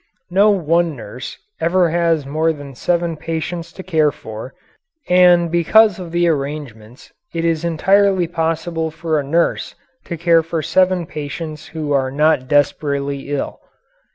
[0.31, 4.55] No one nurse ever has more than seven patients to care for,
[5.07, 9.75] and because of the arrangements it is easily possible for a nurse
[10.05, 13.59] to care for seven patients who are not desperately ill.